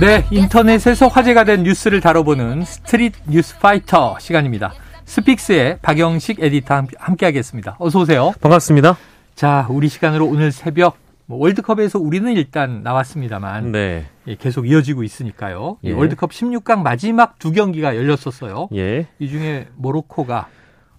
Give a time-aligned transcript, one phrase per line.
[0.00, 4.72] 네, 인터넷에서 화제가 된 뉴스를 다뤄보는 Street News Fighter 시간입니다.
[5.04, 7.76] 스픽스의 박영식 에디터 함께 하겠습니다.
[7.78, 8.32] 어서 오세요.
[8.40, 8.96] 반갑습니다.
[9.34, 10.96] 자, 우리 시간으로 오늘 새벽
[11.26, 14.06] 뭐 월드컵에서 우리는 일단 나왔습니다만 네.
[14.26, 15.78] 예, 계속 이어지고 있으니까요.
[15.84, 15.92] 예.
[15.92, 18.68] 월드컵 16강 마지막 두 경기가 열렸었어요.
[18.74, 19.06] 예.
[19.18, 20.48] 이 중에 모로코가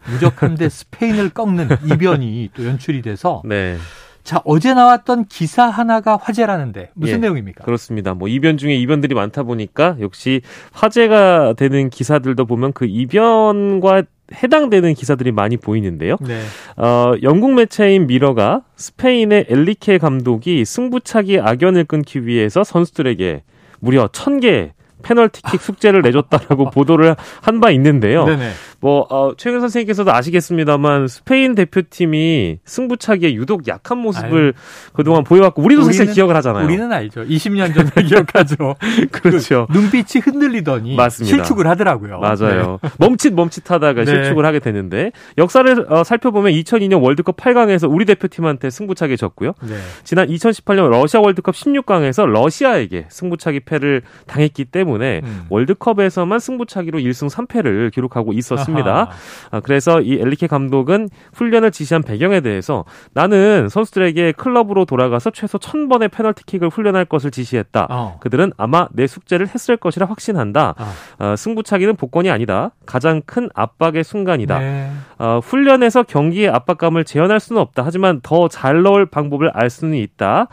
[0.06, 3.78] 무적함대 스페인을 꺾는 이변이 또 연출이 돼서 네.
[4.24, 7.64] 자, 어제 나왔던 기사 하나가 화제라는데 무슨 예, 내용입니까?
[7.66, 8.14] 그렇습니다.
[8.14, 15.32] 뭐 이변 중에 이변들이 많다 보니까 역시 화제가 되는 기사들도 보면 그 이변과 해당되는 기사들이
[15.32, 16.16] 많이 보이는데요.
[16.22, 16.42] 네.
[16.78, 23.44] 어, 영국 매체인 미러가 스페인의 엘리케 감독이 승부차기 악연을 끊기 위해서 선수들에게
[23.80, 24.72] 무려 1000개
[25.04, 28.26] 페널티킥 숙제를 내줬다라고 보도를 한 바 있는데요.
[28.26, 28.52] 네네.
[28.84, 34.92] 뭐 어, 최근 선생님께서도 아시겠습니다만 스페인 대표팀이 승부차기에 유독 약한 모습을 아유.
[34.92, 36.66] 그동안 보여왔고 우리도 사실 기억을 하잖아요.
[36.66, 37.24] 우리는 알죠.
[37.24, 38.76] 20년 전에 기억하죠.
[39.10, 39.68] 그렇죠.
[39.72, 41.34] 그 눈빛이 흔들리더니 맞습니다.
[41.34, 42.20] 실축을 하더라고요.
[42.20, 42.80] 맞아요.
[42.84, 42.90] 네.
[43.00, 44.06] 멈칫 멈칫하다가 네.
[44.06, 49.54] 실축을 하게 되는데 역사를 어, 살펴보면 2002년 월드컵 8강에서 우리 대표팀한테 승부차기 졌고요.
[49.62, 49.78] 네.
[50.04, 55.46] 지난 2018년 러시아 월드컵 16강에서 러시아에게 승부차기 패를 당했기 때문에 음.
[55.48, 58.73] 월드컵에서만 승부차기로 1승 3패를 기록하고 있었습니다.
[58.74, 59.10] 했습니다.
[59.52, 66.12] 아, 그래서 이 엘리케 감독은 훈련을 지시한 배경에 대해서 나는 선수들에게 클럽으로 돌아가서 최소 1000번의
[66.12, 67.88] 페널티킥을 훈련할 것을 지시했다.
[67.90, 68.18] 어.
[68.20, 70.76] 그들은 아마 내 숙제를 했을 것이라 확신한다.
[70.78, 71.26] 어.
[71.26, 72.72] 어, 승부차기는 복권이 아니다.
[72.86, 74.60] 가장 큰 압박의 순간이다.
[74.60, 74.92] 네.
[75.24, 77.84] 어, 훈련에서 경기의 압박감을 재현할 수는 없다.
[77.86, 80.48] 하지만 더 잘 넣을 방법을 알 수는 있다.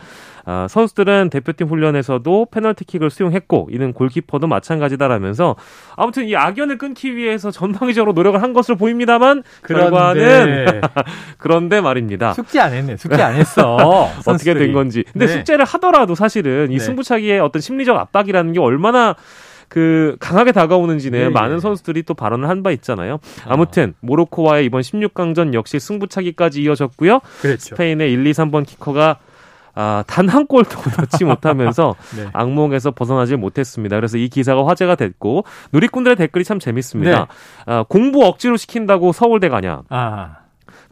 [0.47, 5.57] 아, 선수들은 대표팀 훈련에서도 페널티킥을 수용했고 이는 골키퍼도 마찬가지다라면서
[5.97, 9.91] 아무튼 이 악연을 끊기 위해서 전방위적으로 노력을 한 것으로 보입니다만 그런데.
[9.91, 10.81] 결과는
[11.39, 12.33] 그런데 말입니다.
[12.35, 12.97] 숙제 안 했네.
[12.97, 13.77] 숙제 안 했어.
[14.25, 15.05] 어떻게 된 건지.
[15.13, 15.33] 근데 네.
[15.33, 16.79] 숙제를 하더라도 사실은 이 네.
[16.79, 19.17] 승부차기의 어떤 심리적 압박이라는 게 얼마나
[19.71, 21.61] 그 강하게 다가오는지는 네, 많은 네.
[21.61, 23.21] 선수들이 또 발언을 한 바 있잖아요.
[23.47, 23.55] 아.
[23.55, 27.21] 아무튼 모로코와의 이번 16강전 역시 승부차기까지 이어졌고요.
[27.41, 27.59] 그렇죠.
[27.77, 29.17] 스페인의 1, 2, 3번 키커가
[29.77, 32.27] 아, 단 한 골도 넣지 못하면서 네.
[32.33, 33.95] 악몽에서 벗어나질 못했습니다.
[33.97, 37.19] 그래서 이 기사가 화제가 됐고 누리꾼들의 댓글이 참 재밌습니다.
[37.21, 37.27] 네.
[37.67, 39.83] 아, 공부 억지로 시킨다고 서울대 가냐?
[39.89, 40.37] 아.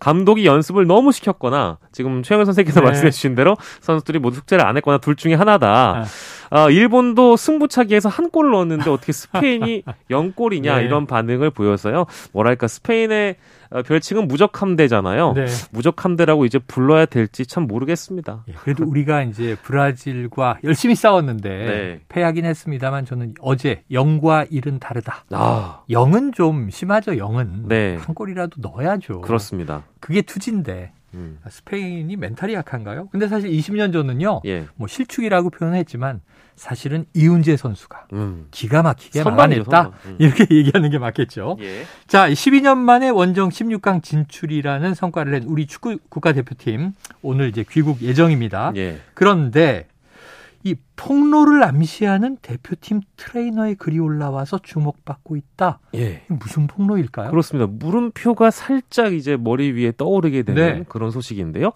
[0.01, 2.87] 감독이 연습을 너무 시켰거나 지금 최영현 선생님께서 네.
[2.87, 6.05] 말씀해 주신 대로 선수들이 모두 숙제를 안 했거나 둘 중에 하나다.
[6.48, 6.48] 아.
[6.51, 10.85] 어, 일본도 승부차기에서 한골 넣었는데 어떻게 스페인이 0골이냐 네.
[10.85, 12.07] 이런 반응을 보여서요.
[12.33, 13.37] 뭐랄까 스페인의
[13.71, 15.33] 어, 별칭은 무적함대잖아요.
[15.35, 15.47] 네.
[15.73, 18.45] 무적함대라고 이제 불러야 될지 참 모르겠습니다.
[18.49, 22.01] 예, 그래도 우리가 이제 브라질과 열심히 싸웠는데 네.
[22.09, 25.25] 패하긴 했습니다만 저는 어제 0과 1은 다르다.
[25.33, 25.83] 아.
[25.91, 27.13] 0은 좀 심하죠.
[27.13, 27.97] 0은 네.
[28.01, 29.21] 한 골이라도 넣어야죠.
[29.21, 29.85] 그렇습니다.
[30.01, 31.39] 그게 투지인데 음.
[31.49, 33.09] 스페인이 멘탈이 약한가요?
[33.11, 34.67] 근데 사실 20년 전은요, 예.
[34.77, 36.21] 뭐 실축이라고 표현했지만
[36.57, 38.49] 사실은 이훈재 선수가 음.
[38.51, 40.17] 기가 막히게 막아냈다 음.
[40.19, 41.57] 이렇게 얘기하는 게 맞겠죠.
[41.61, 41.85] 예.
[42.07, 46.93] 자, 12년 만에 원정 16강 진출이라는 성과를 낸 우리 축구 국가대표팀
[47.23, 48.73] 오늘 이제 귀국 예정입니다.
[48.77, 49.01] 예.
[49.15, 49.87] 그런데
[50.69, 55.79] 이 폭로를 암시하는 대표팀 트레이너의 글이 올라와서 주목받고 있다.
[55.95, 56.23] 예.
[56.29, 57.31] 무슨 폭로일까요?
[57.31, 57.71] 그렇습니다.
[57.73, 60.85] 물음표가 살짝 이제 머리 위에 떠오르게 되는 네.
[60.89, 61.73] 그런 소식인데요.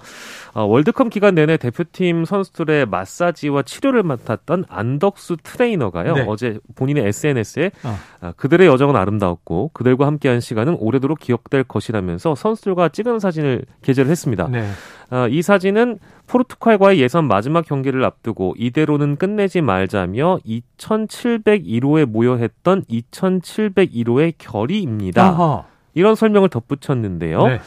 [0.55, 6.15] 어, 월드컵 기간 내내 대표팀 선수들의 마사지와 치료를 맡았던 안덕수 트레이너가요.
[6.15, 6.25] 네.
[6.27, 7.97] 어제 본인의 SNS에 어.
[8.21, 14.49] 아, 그들의 여정은 아름다웠고 그들과 함께한 시간은 오래도록 기억될 것이라면서 선수들과 찍은 사진을 게재를 했습니다.
[14.49, 14.69] 네.
[15.13, 24.35] 어, 이 사진은 포르투갈과의 예선 마지막 경기를 앞두고 이대로는 끝내지 말자며 2,701호에 모여 했던 2,701호의
[24.39, 25.23] 결의입니다.
[25.23, 25.65] 아하.
[25.93, 27.47] 이런 설명을 덧붙였는데요.
[27.47, 27.61] 네.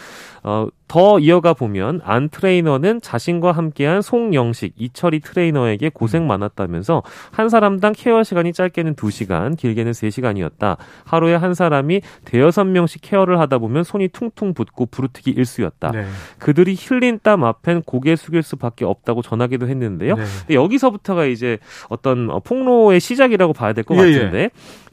[0.47, 6.27] 어, 더 이어가 보면 안 트레이너는 자신과 함께한 송영식, 이철이 트레이너에게 고생 음.
[6.27, 7.01] 많았다면서
[7.31, 10.77] 한 사람당 케어 시간이 짧게는 2시간, 길게는 3시간이었다.
[11.03, 15.89] 하루에 한 사람이 대여섯 명씩 케어를 하다 보면 손이 퉁퉁 붓고 부르트기 일수였다.
[15.89, 16.05] 네.
[16.37, 20.15] 그들이 흘린 땀 앞엔 고개 숙일 수밖에 없다고 전하기도 했는데요.
[20.15, 20.23] 네.
[20.51, 21.57] 여기서부터가 이제
[21.89, 24.13] 어떤 어, 폭로의 시작이라고 봐야 될것 예, 예.
[24.13, 24.39] 같은데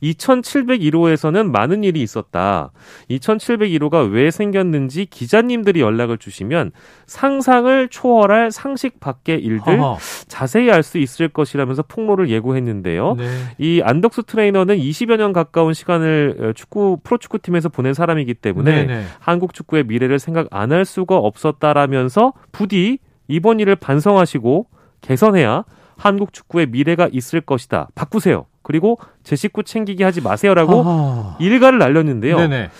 [0.03, 0.13] 예.
[0.13, 2.73] 2701호에서는 많은 일이 있었다.
[3.11, 6.73] 2701호가 왜 생겼는지 기자 님들이 연락을 주시면
[7.07, 9.99] 상상을 초월할 상식 밖의 일들 어허.
[10.29, 13.15] 자세히 알 수 있을 것이라면서 폭로를 예고했는데요.
[13.17, 13.29] 네.
[13.59, 18.87] 이 안덕수 트레이너는 20여 년 가까운 시간을 어, 축구 프로축구팀에서 보낸 사람이기 때문에 네네.
[18.99, 19.05] 네.
[19.21, 22.99] 한국 축구의 미래를 생각 안 할 수가 없었다라면서 부디
[23.29, 24.67] 이번 일을 반성하시고
[25.03, 25.65] 개선해야
[25.97, 27.89] 한국 축구의 미래가 있을 것이다.
[27.95, 28.47] 바꾸세요.
[28.63, 31.37] 그리고 제 식구 챙기기 하지 마세요라고 아하.
[31.41, 32.37] 일가를 날렸는데요.
[32.39, 32.71] 네네.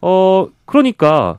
[0.00, 1.38] 어 그러니까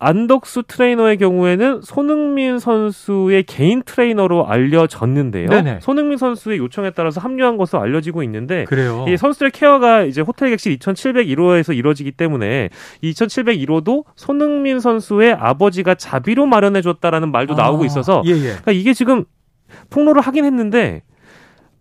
[0.00, 5.48] 안덕수 트레이너의 경우에는 손흥민 선수의 개인 트레이너로 알려졌는데요.
[5.48, 5.78] 네네.
[5.82, 9.04] 손흥민 선수의 요청에 따라서 합류한 것으로 알려지고 있는데 그래요.
[9.06, 12.70] 이 선수들의 케어가 이제 호텔 객실 2,701호에서 이루어지기 때문에
[13.04, 18.40] 2,701호도 손흥민 선수의 아버지가 자비로 마련해 줬다라는 말도 아, 나오고 있어서 예, 예.
[18.40, 19.24] 그러니까 이게 지금
[19.90, 21.02] 폭로를 하긴 했는데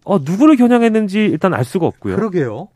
[0.03, 2.17] 어, 누구를 겨냥했는지 일단 알 수가 없고요.
[2.17, 2.67] 그러게요.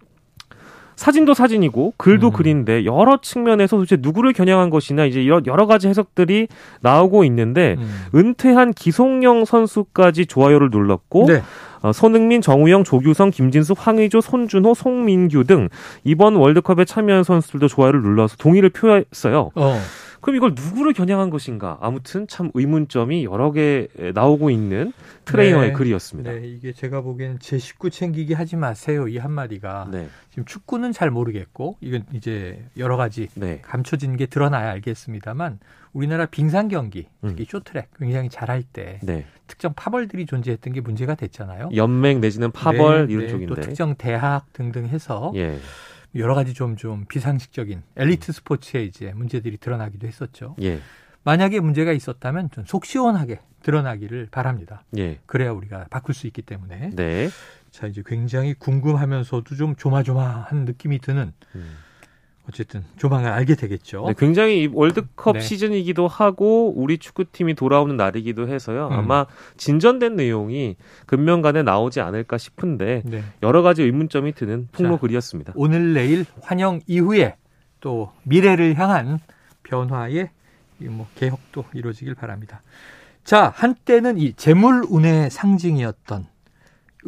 [0.95, 2.33] 사진도 사진이고 글도 음.
[2.33, 6.47] 글인데 여러 측면에서 도대체 누구를 겨냥한 것이냐 이제 이런 여러 가지 해석들이
[6.81, 8.05] 나오고 있는데 음.
[8.15, 11.41] 은퇴한 기송영 선수까지 좋아요를 눌렀고 네.
[11.81, 15.67] 어, 손흥민, 정우영, 조규성, 김진수, 황의조, 손준호, 송민규 등
[16.05, 19.51] 이번 월드컵에 참여한 선수들도 좋아요를 눌러서 동의를 표했어요.
[19.53, 19.79] 어.
[20.23, 21.77] 그럼 이걸 누구를 겨냥한 것인가?
[21.81, 24.93] 아무튼 참 의문점이 여러 개 나오고 있는
[25.25, 26.31] 트레이너의 네, 글이었습니다.
[26.31, 30.07] 네, 이게 제가 보기엔 제 식구 챙기기 하지 마세요 이 한마디가 네.
[30.29, 33.59] 지금 축구는 잘 모르겠고 이건 이제 여러 가지 네.
[33.61, 35.59] 감춰진 게 드러나야 알겠습니다만
[35.91, 37.45] 우리나라 빙상 경기 특히 음.
[37.45, 39.25] 쇼트랙 굉장히 잘할 때 네.
[39.47, 41.69] 특정 파벌들이 존재했던 게 문제가 됐잖아요.
[41.75, 45.57] 연맹 내지는 파벌 네, 이런 네, 쪽인데 또 특정 대학 등등 해서 예.
[46.15, 50.55] 여러 가지 좀, 좀 비상식적인 엘리트 스포츠에 이제 문제들이 드러나기도 했었죠.
[50.61, 50.79] 예.
[51.23, 54.83] 만약에 문제가 있었다면 좀 속 시원하게 드러나기를 바랍니다.
[54.97, 55.19] 예.
[55.25, 56.91] 그래야 우리가 바꿀 수 있기 때문에.
[56.93, 57.29] 네.
[57.71, 61.77] 자, 이제 굉장히 궁금하면서도 좀 조마조마한 느낌이 드는 음.
[62.47, 64.05] 어쨌든 조만간 알게 되겠죠.
[64.07, 65.39] 네, 굉장히 월드컵 네.
[65.39, 68.87] 시즌이기도 하고 우리 축구팀이 돌아오는 날이기도 해서요.
[68.87, 68.93] 음.
[68.93, 69.25] 아마
[69.57, 70.75] 진전된 내용이
[71.05, 73.23] 근면간에 나오지 않을까 싶은데 네.
[73.41, 75.53] 여러 가지 의문점이 드는 폭로 자, 글이었습니다.
[75.55, 77.37] 오늘 내일 환영 이후에
[77.79, 79.19] 또 미래를 향한
[79.63, 80.29] 변화의
[80.79, 82.61] 뭐 개혁도 이루어지길 바랍니다.
[83.23, 86.32] 자, 한때는 이 재물 운의 상징이었던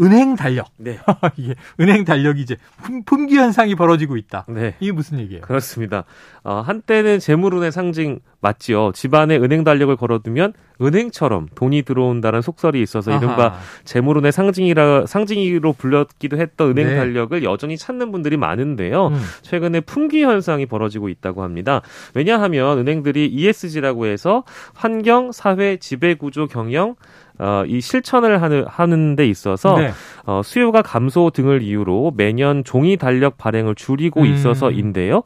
[0.01, 0.68] 은행 달력.
[0.77, 1.00] 네.
[1.38, 2.57] 이게 은행 달력이 이제
[3.06, 4.45] 품귀 현상이 벌어지고 있다.
[4.50, 4.75] 네.
[4.80, 5.42] 이게 무슨 얘기예요?
[5.42, 6.03] 그렇습니다.
[6.44, 8.92] 어, 한때는 재물운의 상징 맞지요.
[8.94, 13.15] 집안에 은행 달력을 걸어두면 은행처럼 돈이 들어온다는 속설이 있어서.
[13.18, 16.95] 이른바 재물운의 상징이라 상징으로 불렸기도 했던 은행 네.
[16.95, 19.07] 달력을 여전히 찾는 분들이 많은데요.
[19.07, 19.21] 음.
[19.41, 21.81] 최근에 품귀 현상이 벌어지고 있다고 합니다.
[22.13, 24.44] 왜냐하면 은행들이 ESG라고 해서
[24.74, 26.95] 환경, 사회, 지배 구조, 경영
[27.39, 29.91] 어, 이 실천을 하는, 하는 데 있어서 네.
[30.25, 34.25] 어, 수요가 감소 등을 이유로 매년 종이 달력 발행을 줄이고 음.
[34.27, 35.23] 있어서인데요.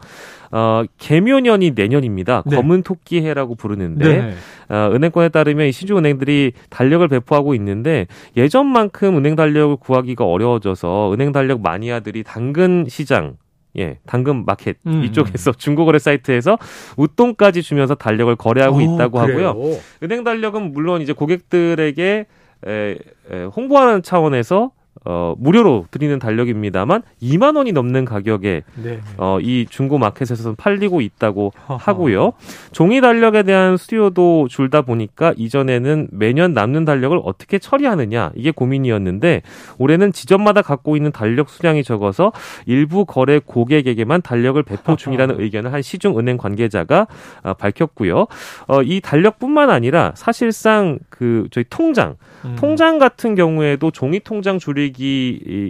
[0.51, 2.43] 어, 개묘년이 내년입니다.
[2.45, 2.55] 네.
[2.55, 4.33] 검은 토끼 해라고 부르는데 네.
[4.69, 11.31] 어, 은행권에 따르면 이 시중 은행들이 달력을 배포하고 있는데 예전만큼 은행 달력을 구하기가 어려워져서 은행
[11.31, 13.35] 달력 마니아들이 당근 시장
[13.77, 15.03] 예, 당근 마켓 음.
[15.03, 16.57] 이쪽에서 중고거래 사이트에서
[16.97, 19.49] 웃돈까지 주면서 달력을 거래하고 오, 있다고 그래요?
[19.49, 19.77] 하고요.
[20.03, 22.25] 은행 달력은 물론 이제 고객들에게
[22.67, 22.97] 에,
[23.31, 24.71] 에, 홍보하는 차원에서
[25.05, 28.99] 어, 무료로 드리는 달력입니다만 2만 원이 넘는 가격에 네.
[29.17, 32.33] 어, 이 중고 마켓에서는 팔리고 있다고 하고요.
[32.71, 39.41] 종이 달력에 대한 수요도 줄다 보니까 이전에는 매년 남는 달력을 어떻게 처리하느냐 이게 고민이었는데
[39.77, 42.31] 올해는 지점마다 갖고 있는 달력 수량이 적어서
[42.65, 47.07] 일부 거래 고객에게만 달력을 배포 중이라는 의견을 한 시중 은행 관계자가
[47.43, 48.27] 어, 밝혔고요.
[48.67, 52.15] 어, 이 달력뿐만 아니라 사실상 그 저희 통장
[52.45, 52.55] 음.
[52.57, 54.88] 통장 같은 경우에도 종이 통장 줄이기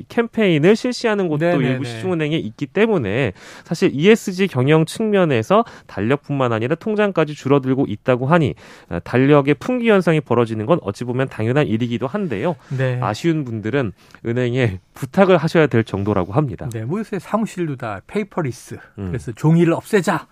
[0.08, 1.70] 캠페인을 실시하는 곳도 네네네.
[1.70, 3.34] 일부 시중은행에 있기 때문에
[3.64, 8.56] 사실 ESG 경영 측면에서 달력뿐만 아니라 통장까지 줄어들고 있다고 하니
[8.90, 12.56] 어, 달력의 풍기 현상이 벌어지는 건 어찌 보면 당연한 일이기도 한데요.
[12.76, 13.00] 네.
[13.02, 13.92] 아쉬운 분들은
[14.26, 16.70] 은행에 부탁을 하셔야 될 정도라고 합니다.
[16.72, 18.78] 네, 뭐 요새 사무실도 다 paperless.
[18.98, 19.08] 음.
[19.08, 20.28] 그래서 종이를 없애자.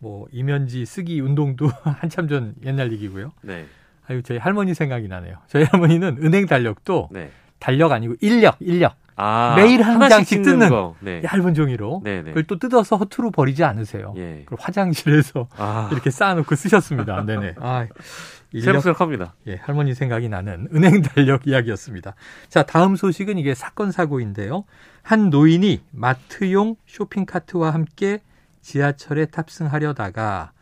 [0.00, 3.32] 뭐 이면지 쓰기 운동도 한참 전 옛날 얘기고요.
[3.42, 3.66] 네.
[4.08, 5.36] 아유, 저희 할머니 생각이 나네요.
[5.48, 7.30] 저희 할머니는 은행 달력도 네.
[7.58, 8.94] 달력 아니고 일력, 일력.
[9.20, 11.20] 아, 매일 한 장씩 뜯는 네.
[11.24, 12.22] 얇은 종이로 네네.
[12.22, 12.30] 네.
[12.30, 14.14] 그걸 또 뜯어서 허투루 버리지 않으세요.
[14.16, 14.42] 예.
[14.44, 15.88] 그걸 화장실에서 아.
[15.92, 17.24] 이렇게 쌓아놓고 쓰셨습니다.
[17.26, 17.56] 네네.
[17.58, 17.88] 아,
[18.52, 19.34] 새록새록합니다.
[19.48, 22.14] 예, 할머니 생각이 나는 은행 달력 이야기였습니다.
[22.48, 24.64] 자, 다음 소식은 이게 사건 사고인데요.
[25.02, 28.20] 한 노인이 마트용 쇼핑카트와 함께
[28.62, 30.52] 지하철에 탑승하려다가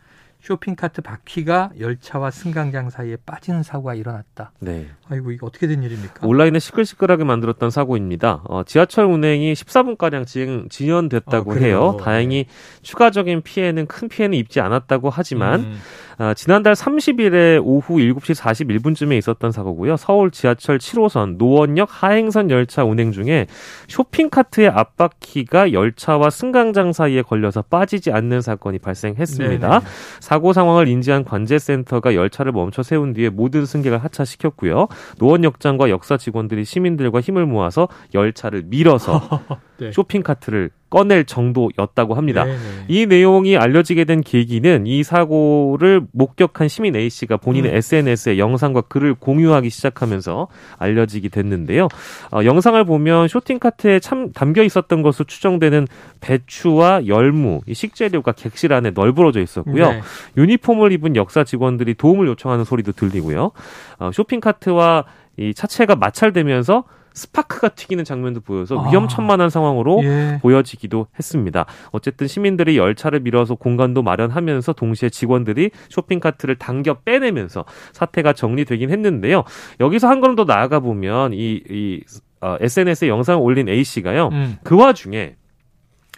[0.41, 4.53] 쇼핑카트 바퀴가 열차와 승강장 사이에 빠지는 사고가 일어났다.
[4.61, 4.87] 네.
[5.09, 6.27] 아이고 이게 어떻게 된 일입니까?
[6.27, 8.43] 온라인에 시끌시끌하게 만들었던 사고입니다.
[8.45, 11.97] 어, 지하철 운행이 14분 가량 진, 지연됐다고 어, 해요.
[12.01, 12.81] 다행히 네.
[12.83, 15.79] 추가적인 피해는 큰 피해는 입지 않았다고 하지만 음.
[16.19, 19.97] 어, 지난달 30일에 오후 7시 41분쯤에 있었던 사고고요.
[19.97, 23.47] 서울 지하철 7호선 노원역 하행선 열차 운행 중에
[23.89, 29.69] 쇼핑카트의 앞바퀴가 열차와 승강장 사이에 걸려서 빠지지 않는 사건이 발생했습니다.
[29.69, 29.85] 네네.
[30.21, 34.89] 사고 상황을 인지한 관제센터가 열차를 멈춰 세운 뒤에 모든 승객을 하차시켰고요.
[35.19, 39.21] 노원역장과 역사 직원들이 시민들과 힘을 모아서 열차를 밀어서
[39.79, 39.93] 네.
[39.93, 42.45] 쇼핑 카트를 꺼낼 정도였다고 합니다.
[42.45, 42.57] 네네.
[42.57, 42.85] 네.
[42.89, 47.77] 이 내용이 알려지게 된 계기는 이 사고를 목격한 시민 A 씨가 본인의 음.
[47.77, 50.47] SNS에 영상과 글을 공유하기 시작하면서
[50.79, 51.89] 알려지게 됐는데요.
[52.33, 55.89] 어, 영상을 보면 쇼핑 카트에 참 담겨 있었던 것으로 추정되는
[56.21, 59.91] 배추와 열무, 이 식재료가 객실 안에 널브러져 있었고요.
[59.91, 60.01] 네.
[60.37, 63.51] 유니폼을 입은 역사 직원들이 도움을 요청하는 소리도 들리고요.
[63.99, 65.05] 어, 쇼핑 카트와
[65.37, 66.85] 이 차체가 마찰되면서
[67.17, 68.91] 스파크가 튀기는 장면도 보여서 아.
[68.91, 70.39] 위험천만한 상황으로 예.
[70.43, 71.65] 보여지기도 했습니다.
[71.91, 79.45] 어쨌든 시민들이 열차를 밀어서 공간도 마련하면서 동시에 직원들이 쇼핑카트를 당겨 빼내면서 사태가 정리되긴 했는데요.
[79.81, 82.01] 여기서 한 걸음 더 나아가 보면 이, 이
[82.43, 84.29] 어, SNS에 영상을 올린 A 씨가요.
[84.33, 84.57] 음.
[84.63, 85.37] 그 와중에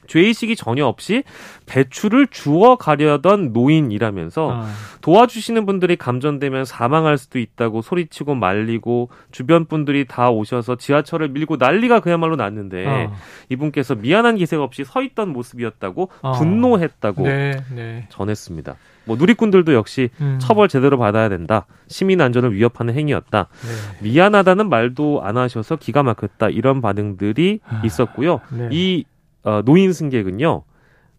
[0.08, 1.22] 죄의식이 전혀 없이
[1.66, 4.66] 배추를 주워 가려던 노인이라면서 아.
[5.00, 12.00] 도와주시는 분들이 감전되면 사망할 수도 있다고 소리치고 말리고 주변 분들이 다 오셔서 지하철을 밀고 난리가
[12.00, 13.12] 그야말로 났는데 아.
[13.48, 16.32] 이분께서 미안한 기색 없이 서 있던 모습이었다고 아.
[16.32, 18.06] 분노했다고 네, 네.
[18.08, 18.76] 전했습니다.
[19.04, 20.38] 뭐 누리꾼들도 역시 음.
[20.40, 21.66] 처벌 제대로 받아야 된다.
[21.86, 23.48] 시민 안전을 위협하는 행위였다.
[23.48, 24.08] 네.
[24.08, 26.50] 미안하다는 말도 안 하셔서 기가 막혔다.
[26.50, 27.82] 이런 반응들이 아.
[27.84, 28.40] 있었고요.
[28.50, 28.68] 네.
[28.70, 29.04] 이
[29.48, 30.64] 어, 노인 승객은요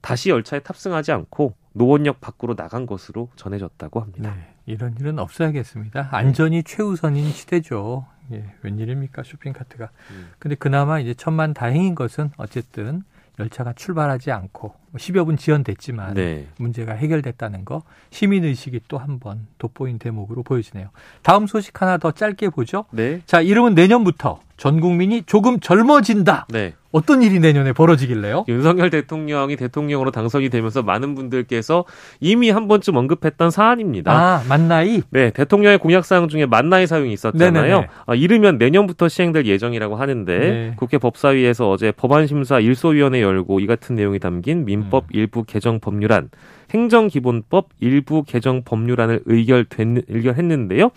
[0.02, 4.36] 다시 열차에 탑승하지 않고 노원역 밖으로 나간 것으로 전해졌다고 합니다.
[4.36, 6.10] 네, 이런 일은 없어야겠습니다.
[6.12, 8.06] 안전이 최우선인 시대죠.
[8.32, 9.90] 예, 웬일입니까 쇼핑카트가.
[10.12, 10.30] 음.
[10.38, 13.02] 근데 그나마 이제 천만 다행인 것은 어쨌든
[13.40, 16.48] 열차가 출발하지 않고 10여 뭐분 지연됐지만 네.
[16.58, 20.90] 문제가 해결됐다는 거 시민 의식이 또 한 번 돋보인 대목으로 보여지네요.
[21.24, 22.86] 다음 소식 하나 더 짧게 보죠.
[22.92, 23.22] 네.
[23.26, 26.48] 자, 이름은 내년부터 전 국민이 조금 젊어진다.
[26.50, 26.74] 네.
[26.92, 28.46] 어떤 일이 내년에 벌어지길래요?
[28.48, 31.86] 윤석열 대통령이 대통령으로 당선이 되면서 많은 분들께서
[32.20, 34.12] 이미 한 번쯤 언급했던 사안입니다.
[34.12, 35.04] 아, 만나이?
[35.12, 37.86] 네, 대통령의 공약사항 중에 만나이 사용이 있었잖아요.
[38.08, 40.74] 아, 이르면 내년부터 시행될 예정이라고 하는데 네.
[40.78, 45.10] 국회 법사위에서 어제 법안심사 일소위원회 열고 이 같은 내용이 담긴 민법 음.
[45.12, 46.30] 일부 개정 법률안
[46.72, 50.92] 행정기본법 일부 개정 법률안을 의결된, 의결했는데요.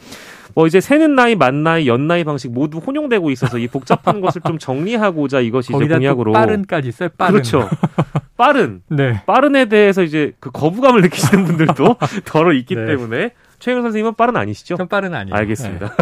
[0.55, 4.43] 뭐 이제 새는 나이, 만 나이, 연 나이 방식 모두 혼용되고 있어서 이 복잡한 것을
[4.47, 7.09] 좀 정리하고자 이것이 이제 공약으로 빠른까지 있어요.
[7.17, 7.33] 빠른.
[7.33, 7.69] 그렇죠.
[8.37, 8.83] 빠른.
[8.89, 9.23] 네.
[9.27, 11.97] 빠른에 대해서 이제 그 거부감을 느끼시는 분들도
[12.27, 12.87] 더러 있기 네.
[12.87, 14.77] 때문에 최영 선생님은 빠른 아니시죠?
[14.77, 15.35] 전 빠른 아니에요.
[15.35, 15.89] 알겠습니다.
[15.89, 15.95] 네.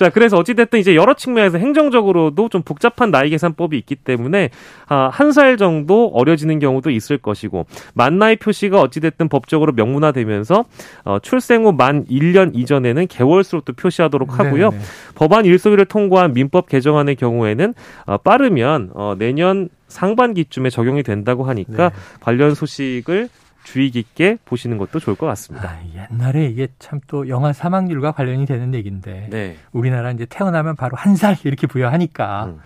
[0.00, 4.48] 자, 그래서 어찌됐든 이제 여러 측면에서 행정적으로도 좀 복잡한 나이 계산법이 있기 때문에
[4.88, 10.64] 아, 한 살 정도 어려지는 경우도 있을 것이고 만 나이 표시가 어찌됐든 법적으로 명문화되면서
[11.04, 14.70] 어, 출생 후 만 1년 이전에는 개월수로 또 표시하도록 하고요.
[14.70, 14.82] 네네.
[15.16, 17.74] 법안 일소위를 통과한 민법 개정안의 경우에는
[18.06, 21.94] 어, 빠르면 어, 내년 상반기쯤에 적용이 된다고 하니까 네.
[22.20, 23.28] 관련 소식을
[23.64, 25.70] 주의 깊게 보시는 것도 좋을 것 같습니다.
[25.70, 29.56] 아, 옛날에 이게 참 또 영아 사망률과 관련이 되는 얘기인데 네.
[29.72, 32.58] 우리나라 이제 태어나면 바로 한 살 이렇게 부여하니까 음.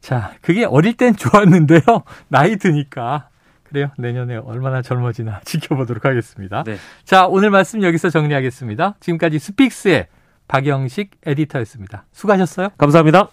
[0.00, 1.80] 자 그게 어릴 땐 좋았는데요
[2.28, 3.28] 나이 드니까
[3.62, 6.62] 그래요 내년에 얼마나 젊어지나 지켜보도록 하겠습니다.
[6.64, 6.76] 네.
[7.04, 8.96] 자 오늘 말씀 여기서 정리하겠습니다.
[9.00, 10.08] 지금까지 스픽스의
[10.48, 12.04] 박영식 에디터였습니다.
[12.12, 12.70] 수고하셨어요.
[12.76, 13.30] 감사합니다.